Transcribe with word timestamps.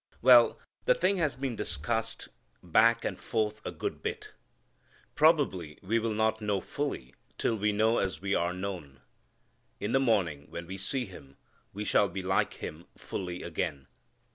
Well, 0.23 0.57
the 0.85 0.95
thing 0.95 1.17
has 1.17 1.35
been 1.35 1.55
discussed 1.55 2.29
back 2.63 3.05
and 3.05 3.19
forth 3.19 3.61
a 3.63 3.69
good 3.71 4.01
bit. 4.01 4.31
Probably 5.13 5.77
we 5.83 5.99
will 5.99 6.15
not 6.15 6.41
know 6.41 6.59
fully 6.59 7.13
till 7.37 7.55
we 7.55 7.71
know 7.71 7.99
as 7.99 8.19
we 8.19 8.33
are 8.33 8.51
known. 8.51 9.01
In 9.79 9.91
the 9.91 9.99
morning 9.99 10.49
when 10.49 10.65
we 10.65 10.77
see 10.79 11.05
Him 11.05 11.37
we 11.71 11.85
shall 11.85 12.09
be 12.09 12.23
like 12.23 12.55
Him 12.55 12.87
fully 12.97 13.43
again. 13.43 13.85